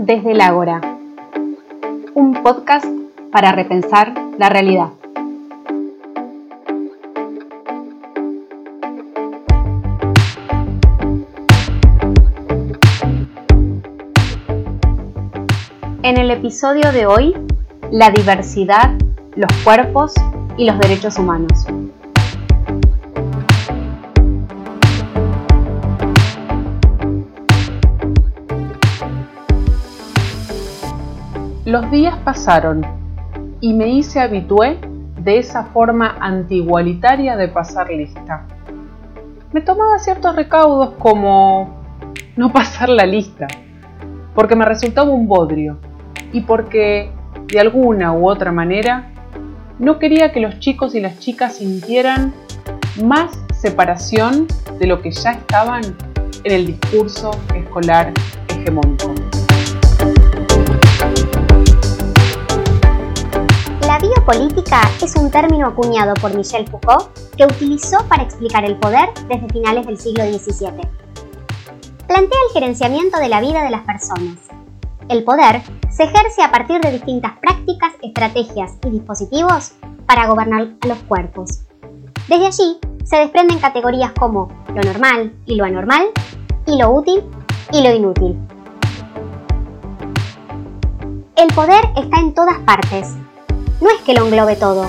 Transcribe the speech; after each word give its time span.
desde 0.00 0.32
el 0.32 0.40
Ágora, 0.40 0.80
un 2.14 2.42
podcast 2.42 2.86
para 3.30 3.52
repensar 3.52 4.14
la 4.38 4.48
realidad. 4.48 4.88
En 16.02 16.16
el 16.16 16.30
episodio 16.30 16.92
de 16.92 17.04
hoy, 17.04 17.36
la 17.90 18.10
diversidad, 18.10 18.94
los 19.36 19.52
cuerpos 19.62 20.14
y 20.56 20.64
los 20.64 20.78
derechos 20.78 21.18
humanos. 21.18 21.66
Los 31.70 31.88
días 31.92 32.16
pasaron 32.24 32.84
y 33.60 33.74
me 33.74 33.86
hice 33.86 34.18
habitué 34.18 34.80
de 35.20 35.38
esa 35.38 35.66
forma 35.66 36.16
antigualitaria 36.18 37.36
de 37.36 37.46
pasar 37.46 37.90
lista. 37.90 38.44
Me 39.52 39.60
tomaba 39.60 40.00
ciertos 40.00 40.34
recaudos 40.34 40.94
como 40.98 41.80
no 42.34 42.52
pasar 42.52 42.88
la 42.88 43.06
lista, 43.06 43.46
porque 44.34 44.56
me 44.56 44.64
resultaba 44.64 45.10
un 45.10 45.28
bodrio 45.28 45.78
y 46.32 46.40
porque 46.40 47.12
de 47.46 47.60
alguna 47.60 48.14
u 48.14 48.28
otra 48.28 48.50
manera 48.50 49.12
no 49.78 50.00
quería 50.00 50.32
que 50.32 50.40
los 50.40 50.58
chicos 50.58 50.96
y 50.96 51.00
las 51.00 51.20
chicas 51.20 51.58
sintieran 51.58 52.34
más 53.00 53.30
separación 53.54 54.48
de 54.80 54.88
lo 54.88 55.00
que 55.02 55.12
ya 55.12 55.34
estaban 55.34 55.82
en 56.42 56.52
el 56.52 56.66
discurso 56.66 57.30
escolar 57.54 58.12
hegemónico. 58.48 59.29
Biopolítica 64.00 64.80
es 65.02 65.14
un 65.16 65.30
término 65.30 65.68
acuñado 65.68 66.14
por 66.14 66.34
Michel 66.34 66.66
Foucault 66.68 67.10
que 67.36 67.44
utilizó 67.44 67.98
para 68.08 68.22
explicar 68.22 68.64
el 68.64 68.76
poder 68.76 69.10
desde 69.28 69.48
finales 69.48 69.86
del 69.86 69.98
siglo 69.98 70.24
XVII. 70.24 70.88
Plantea 72.06 72.38
el 72.48 72.52
gerenciamiento 72.54 73.18
de 73.18 73.28
la 73.28 73.40
vida 73.40 73.62
de 73.62 73.70
las 73.70 73.82
personas. 73.82 74.36
El 75.08 75.24
poder 75.24 75.62
se 75.90 76.04
ejerce 76.04 76.42
a 76.42 76.50
partir 76.50 76.80
de 76.80 76.92
distintas 76.92 77.32
prácticas, 77.40 77.92
estrategias 78.02 78.72
y 78.86 78.90
dispositivos 78.90 79.72
para 80.06 80.26
gobernar 80.26 80.68
a 80.80 80.86
los 80.86 80.98
cuerpos. 81.00 81.60
Desde 82.28 82.46
allí 82.46 82.78
se 83.04 83.16
desprenden 83.16 83.58
categorías 83.58 84.12
como 84.18 84.48
lo 84.68 84.82
normal 84.82 85.34
y 85.46 85.56
lo 85.56 85.64
anormal, 85.64 86.08
y 86.66 86.78
lo 86.78 86.90
útil 86.90 87.22
y 87.72 87.82
lo 87.82 87.94
inútil. 87.94 88.38
El 91.36 91.48
poder 91.54 91.80
está 91.96 92.20
en 92.20 92.34
todas 92.34 92.58
partes, 92.60 93.16
no 93.80 93.88
es 93.88 94.02
que 94.04 94.14
lo 94.14 94.26
englobe 94.26 94.56
todo, 94.56 94.86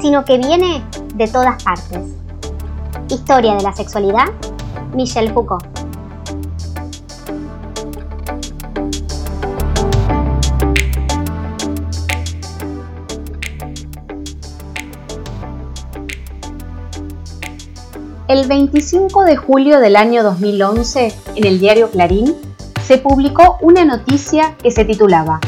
sino 0.00 0.24
que 0.24 0.38
viene 0.38 0.82
de 1.14 1.28
todas 1.28 1.62
partes. 1.62 2.00
Historia 3.08 3.54
de 3.54 3.62
la 3.62 3.74
sexualidad, 3.74 4.26
Michel 4.94 5.32
Foucault. 5.32 5.64
El 18.28 18.46
25 18.46 19.24
de 19.24 19.36
julio 19.36 19.80
del 19.80 19.96
año 19.96 20.22
2011, 20.22 21.12
en 21.34 21.46
el 21.46 21.58
diario 21.58 21.90
Clarín, 21.90 22.36
se 22.86 22.98
publicó 22.98 23.58
una 23.60 23.84
noticia 23.84 24.56
que 24.62 24.70
se 24.70 24.84
titulaba 24.84 25.40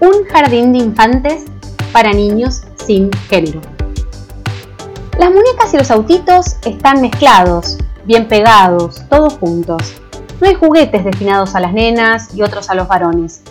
Un 0.00 0.24
jardín 0.24 0.72
de 0.72 0.78
infantes 0.78 1.44
para 1.92 2.12
niños 2.12 2.62
sin 2.86 3.10
género. 3.28 3.60
Las 5.18 5.30
muñecas 5.30 5.74
y 5.74 5.76
los 5.76 5.90
autitos 5.90 6.56
están 6.64 7.02
mezclados, 7.02 7.78
bien 8.04 8.26
pegados, 8.28 9.02
todos 9.08 9.34
juntos. 9.34 10.00
No 10.40 10.48
hay 10.48 10.54
juguetes 10.54 11.04
destinados 11.04 11.54
a 11.54 11.60
las 11.60 11.72
nenas 11.72 12.34
y 12.34 12.42
otros 12.42 12.70
a 12.70 12.74
los 12.74 12.88
varones. 12.88 13.42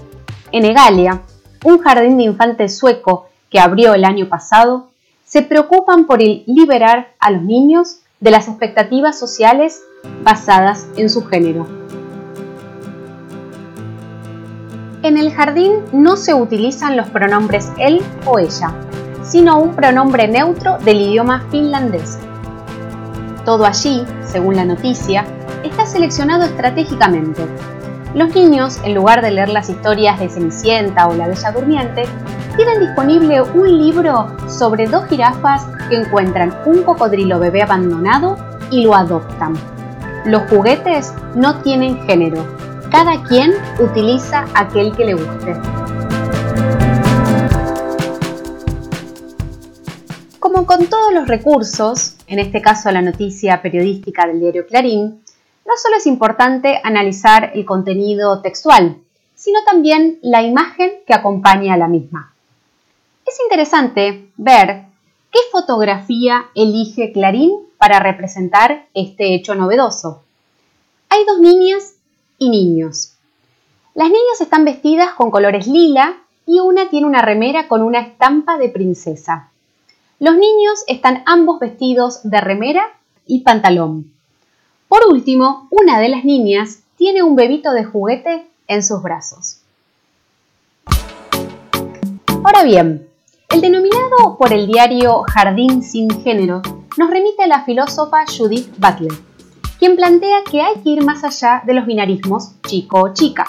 En 0.52 0.66
Egalia, 0.66 1.22
un 1.64 1.80
jardín 1.80 2.18
de 2.18 2.24
infantes 2.24 2.78
sueco 2.78 3.28
que 3.50 3.60
abrió 3.60 3.94
el 3.94 4.06
año 4.06 4.28
pasado, 4.30 4.90
se 5.26 5.44
preocupan 5.44 6.08
por 6.08 6.20
liberar 6.22 7.14
a 7.20 7.30
los 7.30 7.44
niños 7.44 8.00
de 8.20 8.32
las 8.32 8.48
expectativas 8.48 9.20
sociales 9.20 9.82
basadas 10.24 10.88
en 10.98 11.10
su 11.10 11.26
género. 11.26 11.79
En 15.02 15.18
el 15.18 15.32
jardín 15.34 15.76
no 15.94 16.18
se 16.18 16.34
utilizan 16.34 16.98
los 16.98 17.08
pronombres 17.08 17.72
él 17.78 18.02
o 18.26 18.38
ella, 18.38 18.74
sino 19.24 19.58
un 19.58 19.74
pronombre 19.74 20.28
neutro 20.28 20.78
del 20.80 21.00
idioma 21.00 21.46
finlandés. 21.50 22.20
Todo 23.46 23.66
allí, 23.66 24.04
según 24.26 24.58
la 24.58 24.66
noticia, 24.66 25.24
está 25.64 25.86
seleccionado 25.86 26.44
estratégicamente. 26.44 27.46
Los 28.14 28.36
niños, 28.36 28.82
en 28.84 28.94
lugar 28.94 29.22
de 29.22 29.32
leer 29.32 29.48
las 29.48 29.70
historias 29.70 30.20
de 30.20 30.28
Cenicienta 30.28 31.08
o 31.08 31.14
La 31.14 31.30
Bella 31.30 31.54
Durmiente, 31.54 32.04
tienen 32.58 32.82
disponible 32.82 33.42
un 33.42 33.78
libro 33.78 34.28
sobre 34.50 34.86
dos 34.86 35.06
jirafas 35.08 35.66
que 35.88 35.96
encuentran 35.96 36.54
un 36.66 36.84
cocodrilo 36.84 37.40
bebé 37.40 37.62
abandonado 37.62 38.36
y 38.70 38.84
lo 38.84 38.94
adoptan. 38.96 39.54
Los 40.26 40.42
juguetes 40.50 41.14
no 41.36 41.62
tienen 41.62 42.06
género, 42.06 42.44
cada 42.92 43.24
quien 43.24 43.54
utiliza 43.80 44.48
aquel 44.56 44.96
que 44.96 45.06
le 45.06 45.14
guste. 45.14 45.54
Como 50.40 50.66
con 50.66 50.88
todos 50.88 51.14
los 51.14 51.28
recursos, 51.28 52.16
en 52.28 52.40
este 52.40 52.62
caso 52.62 52.90
la 52.92 53.04
noticia 53.04 53.62
periodística 53.62 54.26
del 54.26 54.40
diario 54.40 54.66
Clarín, 54.66 55.24
no 55.68 55.74
solo 55.78 55.98
es 55.98 56.08
importante 56.08 56.82
analizar 56.84 57.52
el 57.54 57.64
contenido 57.64 58.42
textual, 58.42 58.98
sino 59.36 59.60
también 59.64 60.18
la 60.24 60.42
imagen 60.42 60.92
que 61.06 61.14
acompaña 61.14 61.76
a 61.76 61.78
la 61.78 61.88
misma. 61.88 62.34
Es 63.26 63.40
interesante 63.44 64.32
ver 64.36 64.86
qué 65.32 65.40
fotografía 65.52 66.48
elige 66.56 67.12
Clarín 67.12 67.52
para 67.78 68.00
representar 68.00 68.88
este 68.96 69.36
hecho 69.36 69.54
novedoso. 69.54 70.24
Hay 71.10 71.24
dos 71.26 71.40
niñas 71.40 71.99
y 72.40 72.50
niños. 72.50 73.14
Las 73.94 74.08
niñas 74.08 74.40
están 74.40 74.66
vestidas 74.66 75.14
con 75.14 75.30
colores 75.30 75.68
lila 75.68 76.16
y 76.46 76.62
una 76.62 76.90
tiene 76.90 77.06
una 77.06 77.22
remera 77.22 77.68
con 77.68 77.84
una 77.84 78.00
estampa 78.00 78.58
de 78.58 78.70
princesa. 78.70 79.52
Los 80.20 80.36
niños 80.36 80.84
están 80.88 81.22
ambos 81.26 81.60
vestidos 81.60 82.22
de 82.24 82.42
remera 82.42 82.84
y 83.28 83.42
pantalón. 83.42 84.12
Por 84.88 85.02
último, 85.08 85.68
una 85.70 86.00
de 86.00 86.10
las 86.10 86.26
niñas 86.26 86.80
tiene 86.98 87.24
un 87.24 87.36
bebito 87.36 87.72
de 87.74 87.84
juguete 87.84 88.48
en 88.68 88.84
sus 88.84 89.04
brazos. 89.04 89.62
Ahora 92.44 92.64
bien, 92.64 93.08
el 93.50 93.62
denominado 93.62 94.38
por 94.38 94.54
el 94.54 94.66
diario 94.66 95.24
Jardín 95.32 95.84
sin 95.84 96.10
género 96.22 96.62
nos 96.98 97.10
remite 97.10 97.44
a 97.44 97.48
la 97.48 97.64
filósofa 97.64 98.26
Judith 98.26 98.70
Butler 98.78 99.29
quien 99.80 99.96
plantea 99.96 100.44
que 100.50 100.62
hay 100.62 100.76
que 100.84 100.90
ir 100.90 101.06
más 101.06 101.24
allá 101.24 101.64
de 101.66 101.74
los 101.74 101.86
binarismos 101.86 102.62
chico 102.68 103.02
o 103.02 103.14
chica. 103.14 103.48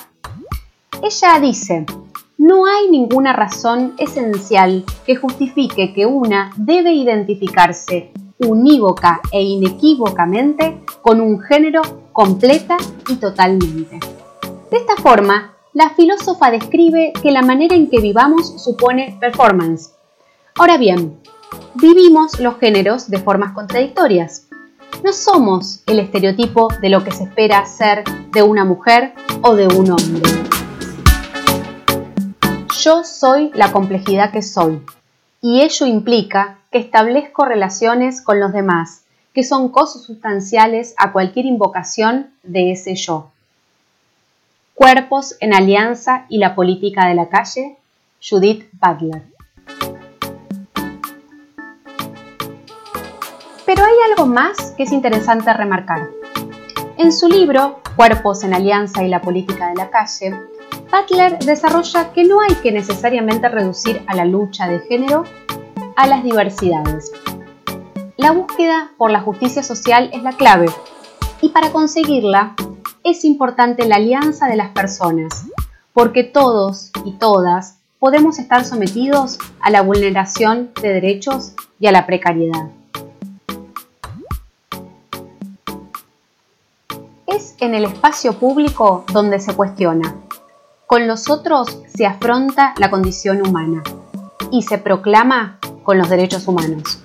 Ella 1.02 1.41
dice, 1.41 1.84
no 2.38 2.66
hay 2.66 2.88
ninguna 2.88 3.32
razón 3.32 3.94
esencial 3.98 4.84
que 5.04 5.16
justifique 5.16 5.92
que 5.92 6.06
una 6.06 6.52
debe 6.56 6.92
identificarse 6.92 8.12
unívoca 8.38 9.20
e 9.32 9.42
inequívocamente 9.42 10.82
con 11.02 11.20
un 11.20 11.41
género 11.41 11.82
completa 12.12 12.76
y 13.08 13.16
totalmente. 13.16 13.98
De 14.70 14.76
esta 14.76 14.97
forma, 14.97 15.54
la 15.74 15.91
filósofa 15.91 16.50
describe 16.50 17.12
que 17.21 17.33
la 17.33 17.42
manera 17.42 17.74
en 17.74 17.91
que 17.91 18.00
vivamos 18.00 18.62
supone 18.62 19.16
performance. 19.21 19.94
Ahora 20.56 20.78
bien, 20.78 21.21
vivimos 21.74 22.38
los 22.38 22.56
géneros 22.59 23.10
de 23.10 23.18
formas 23.18 23.53
contradictorias 23.53 24.49
no 25.02 25.12
somos 25.12 25.82
el 25.86 25.98
estereotipo 25.98 26.68
de 26.80 26.91
lo 26.91 27.02
que 27.04 27.10
se 27.10 27.24
espera 27.24 27.64
ser 27.66 28.04
de 28.32 28.42
una 28.42 28.64
mujer 28.64 29.14
o 29.42 29.54
de 29.54 29.66
un 29.68 29.91
hombre. 29.91 30.30
Yo 32.82 33.04
soy 33.04 33.50
la 33.54 33.72
complejidad 33.72 34.32
que 34.32 34.42
soy, 34.42 34.82
y 35.41 35.62
ello 35.62 35.86
implica 35.86 36.58
que 36.70 36.78
establezco 36.78 37.44
relaciones 37.44 38.20
con 38.20 38.41
los 38.41 38.52
demás, 38.52 39.02
que 39.34 39.42
son 39.42 39.70
cosas 39.70 40.02
sustanciales 40.02 40.94
a 40.97 41.12
cualquier 41.12 41.47
invocación 41.47 42.30
de 42.42 42.72
ese 42.72 42.94
yo. 42.94 43.30
Cuerpos 44.74 45.36
en 45.41 45.54
Alianza 45.54 46.26
y 46.28 46.38
la 46.38 46.54
Política 46.54 47.06
de 47.06 47.14
la 47.14 47.28
Calle, 47.28 47.76
Judith 48.22 48.68
Butler. 48.72 49.22
Más 54.27 54.72
que 54.77 54.84
es 54.84 54.93
interesante 54.93 55.53
remarcar. 55.53 56.09
En 56.97 57.13
su 57.13 57.28
libro, 57.28 57.81
Cuerpos 57.97 58.45
en 58.45 58.55
Alianza 58.55 59.03
y 59.03 59.09
la 59.09 59.21
Política 59.21 59.69
de 59.69 59.75
la 59.75 59.91
Calle, 59.91 60.34
Butler 60.91 61.39
desarrolla 61.39 62.13
que 62.13 62.25
no 62.25 62.41
hay 62.41 62.55
que 62.57 62.72
necesariamente 62.72 63.49
reducir 63.49 64.03
a 64.07 64.15
la 64.15 64.25
lucha 64.25 64.69
de 64.69 64.81
género 64.81 65.25
a 65.97 66.07
las 66.07 66.22
diversidades. 66.22 67.13
La 68.17 68.33
búsqueda 68.33 68.91
por 68.99 69.11
la 69.11 69.21
justicia 69.21 69.63
social 69.63 70.11
es 70.13 70.22
la 70.22 70.33
clave 70.33 70.67
y 71.41 71.51
para 71.51 71.71
conseguirla 71.71 72.55
es 73.03 73.25
importante 73.25 73.87
la 73.87 73.97
alianza 73.97 74.47
de 74.47 74.57
las 74.57 74.71
personas, 74.71 75.47
porque 75.95 76.25
todos 76.25 76.91
y 77.05 77.13
todas 77.13 77.78
podemos 77.99 78.39
estar 78.39 78.65
sometidos 78.65 79.39
a 79.61 79.71
la 79.71 79.83
vulneración 79.83 80.71
de 80.83 80.93
derechos 80.93 81.55
y 81.78 81.87
a 81.87 81.93
la 81.93 82.07
precariedad. 82.07 82.79
Es 87.30 87.54
en 87.60 87.74
el 87.77 87.84
espacio 87.84 88.32
público 88.41 89.04
donde 89.12 89.38
se 89.38 89.54
cuestiona. 89.54 90.16
Con 90.86 91.06
los 91.06 91.30
otros 91.30 91.80
se 91.86 92.04
afronta 92.04 92.74
la 92.77 92.91
condición 92.91 93.47
humana 93.47 93.84
y 94.50 94.62
se 94.62 94.78
proclama 94.78 95.60
con 95.84 95.97
los 95.97 96.09
derechos 96.09 96.48
humanos. 96.48 97.00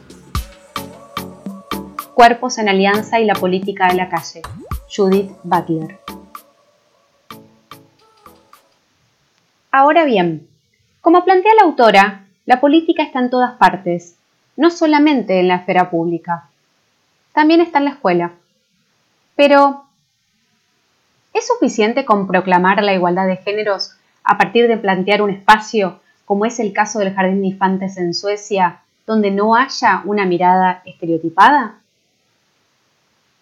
Cuerpos 2.16 2.58
en 2.58 2.70
Alianza 2.70 3.20
y 3.20 3.26
la 3.26 3.36
Política 3.36 3.88
de 3.88 3.94
la 3.94 4.10
Calle. 4.10 4.42
Judith 4.94 5.32
Butler. 5.44 6.00
Ahora 9.72 10.06
bien, 10.06 10.48
como 11.02 11.24
plantea 11.24 11.54
la 11.54 11.68
autora, 11.68 12.26
la 12.48 12.60
política 12.60 13.04
está 13.04 13.20
en 13.20 13.30
todas 13.30 13.58
partes, 13.58 14.16
no 14.56 14.72
solamente 14.72 15.40
en 15.40 15.50
la 15.50 15.58
esfera 15.58 15.92
pública, 15.92 16.50
también 17.32 17.62
está 17.62 17.78
en 17.78 17.86
la 17.86 17.92
escuela. 17.92 18.32
Pero, 19.36 19.85
¿es 21.36 21.48
suficiente 21.48 22.06
con 22.06 22.28
proclamar 22.28 22.82
la 22.82 22.94
igualdad 22.94 23.28
de 23.28 23.36
géneros 23.36 23.92
a 24.24 24.38
partir 24.38 24.70
de 24.70 24.78
plantear 24.78 25.22
un 25.22 25.32
espacio, 25.32 26.00
como 26.24 26.46
es 26.46 26.60
el 26.60 26.72
caso 26.72 27.00
del 27.00 27.14
Jardín 27.14 27.42
de 27.42 27.48
Infantes 27.48 27.98
en 27.98 28.14
Suecia, 28.14 28.80
donde 29.06 29.32
no 29.32 29.54
haya 29.54 30.02
una 30.06 30.26
mirada 30.26 30.82
estereotipada? 30.86 31.76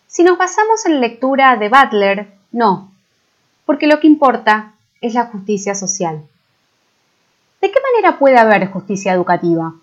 Si 0.07 0.24
nos 0.24 0.40
basamos 0.40 0.86
en 0.88 0.95
la 0.95 1.01
lectura 1.01 1.56
de 1.56 1.69
Butler, 1.69 2.28
no, 2.51 2.92
porque 3.66 3.86
lo 3.86 4.00
que 4.00 4.07
importa 4.07 4.74
es 5.00 5.13
la 5.13 5.28
justicia 5.28 5.75
social. 5.75 6.24
¿De 7.62 7.72
qué 7.72 7.80
manera 7.94 8.18
puede 8.18 8.39
haber 8.39 8.72
justicia 8.72 9.13
educativa? 9.13 9.75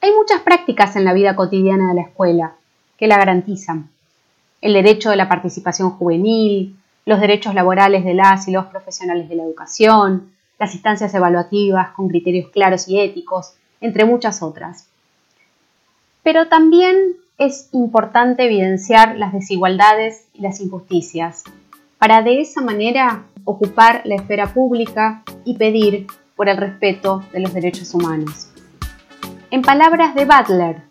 Hay 0.00 0.12
muchas 0.14 0.40
prácticas 0.42 0.94
en 0.94 1.04
la 1.04 1.12
vida 1.12 1.34
cotidiana 1.34 1.88
de 1.88 1.94
la 1.94 2.02
escuela 2.02 2.54
que 2.96 3.08
la 3.08 3.18
garantizan. 3.18 3.90
El 4.60 4.74
derecho 4.74 5.10
de 5.10 5.16
la 5.16 5.28
participación 5.28 5.90
juvenil, 5.90 6.76
los 7.04 7.20
derechos 7.20 7.54
laborales 7.54 8.04
de 8.04 8.14
las 8.14 8.48
y 8.48 8.52
los 8.52 8.66
profesionales 8.66 9.28
de 9.28 9.36
la 9.36 9.44
educación, 9.44 10.32
las 10.58 10.74
instancias 10.74 11.12
evaluativas 11.14 11.90
con 11.90 12.08
criterios 12.08 12.50
claros 12.50 12.88
y 12.88 13.00
éticos, 13.00 13.54
entre 13.80 14.04
muchas 14.04 14.42
otras. 14.42 14.86
Pero 16.22 16.48
también 16.48 17.16
es 17.38 17.68
importante 17.72 18.44
evidenciar 18.44 19.16
las 19.16 19.32
desigualdades 19.32 20.26
y 20.34 20.42
las 20.42 20.60
injusticias, 20.60 21.42
para 21.98 22.22
de 22.22 22.40
esa 22.40 22.60
manera 22.60 23.24
ocupar 23.44 24.02
la 24.04 24.14
esfera 24.14 24.52
pública 24.52 25.22
y 25.44 25.56
pedir 25.56 26.06
por 26.36 26.48
el 26.48 26.56
respeto 26.56 27.24
de 27.32 27.40
los 27.40 27.52
derechos 27.52 27.94
humanos. 27.94 28.48
En 29.50 29.62
palabras 29.62 30.14
de 30.14 30.24
Butler, 30.24 30.82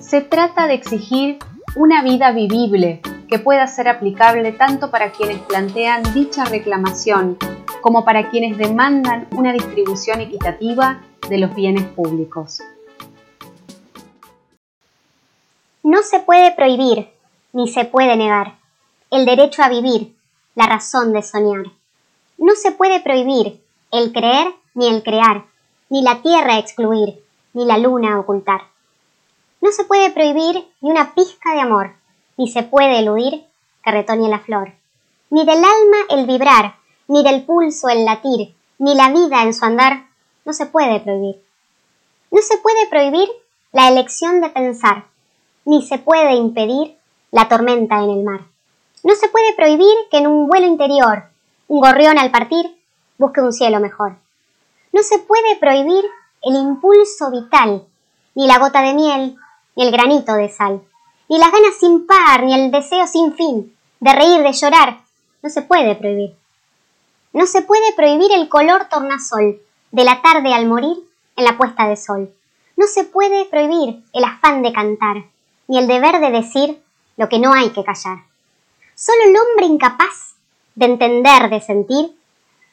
se 0.00 0.22
trata 0.22 0.66
de 0.66 0.74
exigir 0.74 1.38
una 1.76 2.02
vida 2.02 2.32
vivible 2.32 3.00
que 3.32 3.38
pueda 3.38 3.66
ser 3.66 3.88
aplicable 3.88 4.52
tanto 4.52 4.90
para 4.90 5.10
quienes 5.10 5.38
plantean 5.38 6.02
dicha 6.12 6.44
reclamación 6.44 7.38
como 7.80 8.04
para 8.04 8.28
quienes 8.28 8.58
demandan 8.58 9.26
una 9.30 9.54
distribución 9.54 10.20
equitativa 10.20 11.00
de 11.30 11.38
los 11.38 11.54
bienes 11.54 11.84
públicos. 11.84 12.60
No 15.82 16.02
se 16.02 16.20
puede 16.20 16.52
prohibir, 16.52 17.08
ni 17.54 17.68
se 17.68 17.86
puede 17.86 18.18
negar, 18.18 18.58
el 19.10 19.24
derecho 19.24 19.62
a 19.62 19.70
vivir, 19.70 20.14
la 20.54 20.66
razón 20.66 21.14
de 21.14 21.22
soñar. 21.22 21.72
No 22.36 22.54
se 22.54 22.72
puede 22.72 23.00
prohibir 23.00 23.64
el 23.92 24.12
creer 24.12 24.48
ni 24.74 24.88
el 24.88 25.02
crear, 25.02 25.46
ni 25.88 26.02
la 26.02 26.20
tierra 26.20 26.58
excluir, 26.58 27.24
ni 27.54 27.64
la 27.64 27.78
luna 27.78 28.20
ocultar. 28.20 28.60
No 29.62 29.72
se 29.72 29.84
puede 29.84 30.10
prohibir 30.10 30.68
ni 30.82 30.90
una 30.90 31.14
pizca 31.14 31.54
de 31.54 31.60
amor, 31.62 31.94
ni 32.42 32.48
se 32.48 32.64
puede 32.64 32.98
eludir 32.98 33.46
que 33.84 33.92
retoñe 33.92 34.28
la 34.28 34.40
flor. 34.40 34.72
Ni 35.30 35.46
del 35.46 35.58
alma 35.58 35.98
el 36.10 36.26
vibrar, 36.26 36.74
ni 37.06 37.22
del 37.22 37.44
pulso 37.44 37.88
el 37.88 38.04
latir, 38.04 38.52
ni 38.78 38.96
la 38.96 39.10
vida 39.10 39.44
en 39.44 39.54
su 39.54 39.64
andar, 39.64 40.08
no 40.44 40.52
se 40.52 40.66
puede 40.66 40.98
prohibir. 40.98 41.40
No 42.32 42.42
se 42.42 42.58
puede 42.58 42.88
prohibir 42.88 43.28
la 43.70 43.86
elección 43.86 44.40
de 44.40 44.48
pensar, 44.48 45.04
ni 45.64 45.86
se 45.86 45.98
puede 45.98 46.34
impedir 46.34 46.96
la 47.30 47.48
tormenta 47.48 48.02
en 48.02 48.10
el 48.10 48.24
mar. 48.24 48.40
No 49.04 49.14
se 49.14 49.28
puede 49.28 49.54
prohibir 49.54 49.94
que 50.10 50.18
en 50.18 50.26
un 50.26 50.48
vuelo 50.48 50.66
interior, 50.66 51.28
un 51.68 51.80
gorrión 51.80 52.18
al 52.18 52.32
partir, 52.32 52.76
busque 53.18 53.40
un 53.40 53.52
cielo 53.52 53.78
mejor. 53.78 54.16
No 54.92 55.04
se 55.04 55.20
puede 55.20 55.54
prohibir 55.60 56.04
el 56.42 56.56
impulso 56.56 57.30
vital, 57.30 57.86
ni 58.34 58.48
la 58.48 58.58
gota 58.58 58.82
de 58.82 58.94
miel, 58.94 59.36
ni 59.76 59.84
el 59.84 59.92
granito 59.92 60.34
de 60.34 60.48
sal, 60.48 60.82
ni 61.32 61.38
las 61.38 61.50
ganas 61.50 61.76
sin 61.80 62.06
par, 62.06 62.42
ni 62.42 62.52
el 62.52 62.70
deseo 62.70 63.06
sin 63.06 63.32
fin, 63.32 63.74
de 64.00 64.12
reír, 64.12 64.42
de 64.42 64.52
llorar. 64.52 65.00
No 65.42 65.48
se 65.48 65.62
puede 65.62 65.94
prohibir. 65.94 66.36
No 67.32 67.46
se 67.46 67.62
puede 67.62 67.94
prohibir 67.94 68.30
el 68.32 68.50
color 68.50 68.86
tornasol, 68.90 69.58
de 69.92 70.04
la 70.04 70.20
tarde 70.20 70.52
al 70.52 70.66
morir 70.66 70.94
en 71.36 71.44
la 71.46 71.56
puesta 71.56 71.88
de 71.88 71.96
sol. 71.96 72.30
No 72.76 72.86
se 72.86 73.04
puede 73.04 73.46
prohibir 73.46 74.04
el 74.12 74.24
afán 74.24 74.62
de 74.62 74.74
cantar, 74.74 75.24
ni 75.68 75.78
el 75.78 75.86
deber 75.86 76.20
de 76.20 76.32
decir 76.32 76.82
lo 77.16 77.30
que 77.30 77.38
no 77.38 77.54
hay 77.54 77.70
que 77.70 77.82
callar. 77.82 78.18
Solo 78.94 79.22
el 79.24 79.34
hombre 79.34 79.64
incapaz 79.64 80.34
de 80.74 80.84
entender, 80.84 81.48
de 81.48 81.62
sentir, 81.62 82.14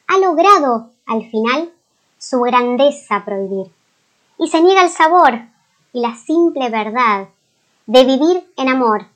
ha 0.06 0.18
logrado, 0.18 0.90
al 1.06 1.30
final, 1.30 1.72
su 2.18 2.40
grandeza 2.42 3.24
prohibir, 3.24 3.72
y 4.38 4.48
se 4.48 4.60
niega 4.60 4.82
el 4.82 4.90
sabor 4.90 5.40
y 5.94 6.02
la 6.02 6.14
simple 6.14 6.68
verdad 6.68 7.28
de 7.90 8.04
vivir 8.04 8.44
en 8.56 8.68
amor 8.68 9.06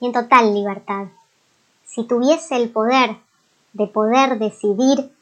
y 0.00 0.06
en 0.06 0.12
total 0.12 0.52
libertad. 0.52 1.06
Si 1.84 2.02
tuviese 2.02 2.56
el 2.56 2.68
poder 2.68 3.16
de 3.74 3.86
poder 3.86 4.40
decidir, 4.40 5.12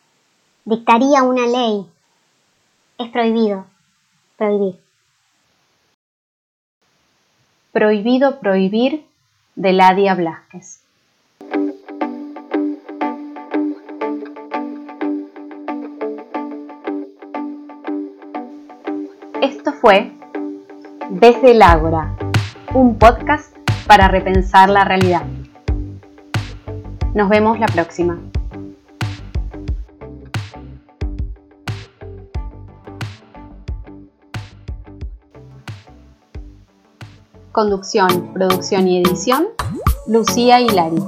dictaría 0.64 1.22
una 1.22 1.46
ley. 1.46 1.86
Es 2.96 3.10
prohibido 3.10 3.66
prohibir. 4.38 4.80
Prohibido 7.72 8.40
prohibir 8.40 9.04
de 9.56 9.72
Ladia 9.74 10.14
Blasquez. 10.14 10.80
Esto 19.42 19.72
fue 19.74 20.10
Desde 21.10 21.50
el 21.50 21.60
Ágora, 21.60 22.16
un 22.74 22.98
podcast 22.98 23.54
para 23.86 24.08
repensar 24.08 24.70
la 24.70 24.84
realidad. 24.84 25.22
Nos 27.14 27.28
vemos 27.28 27.60
la 27.60 27.66
próxima. 27.66 28.18
Conducción, 37.52 38.32
producción 38.32 38.88
y 38.88 39.02
edición, 39.02 39.48
Lucía 40.06 40.60
Hilari. 40.60 41.02